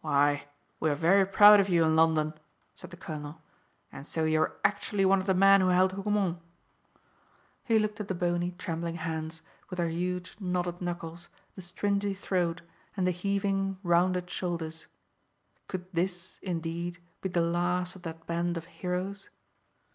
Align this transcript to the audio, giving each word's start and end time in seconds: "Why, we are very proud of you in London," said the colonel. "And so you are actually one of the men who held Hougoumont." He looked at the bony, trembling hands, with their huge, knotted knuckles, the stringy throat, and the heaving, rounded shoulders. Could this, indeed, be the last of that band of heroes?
"Why, 0.00 0.44
we 0.80 0.88
are 0.88 0.94
very 0.94 1.26
proud 1.26 1.60
of 1.60 1.68
you 1.68 1.84
in 1.84 1.96
London," 1.96 2.32
said 2.72 2.88
the 2.88 2.96
colonel. 2.96 3.42
"And 3.92 4.06
so 4.06 4.24
you 4.24 4.40
are 4.40 4.56
actually 4.64 5.04
one 5.04 5.18
of 5.18 5.26
the 5.26 5.34
men 5.34 5.60
who 5.60 5.66
held 5.68 5.92
Hougoumont." 5.92 6.38
He 7.62 7.78
looked 7.78 8.00
at 8.00 8.08
the 8.08 8.14
bony, 8.14 8.52
trembling 8.52 8.94
hands, 8.94 9.42
with 9.68 9.76
their 9.76 9.90
huge, 9.90 10.34
knotted 10.40 10.80
knuckles, 10.80 11.28
the 11.56 11.60
stringy 11.60 12.14
throat, 12.14 12.62
and 12.96 13.06
the 13.06 13.10
heaving, 13.10 13.76
rounded 13.82 14.30
shoulders. 14.30 14.86
Could 15.68 15.84
this, 15.92 16.38
indeed, 16.40 16.96
be 17.20 17.28
the 17.28 17.42
last 17.42 17.94
of 17.96 18.00
that 18.04 18.26
band 18.26 18.56
of 18.56 18.64
heroes? 18.64 19.28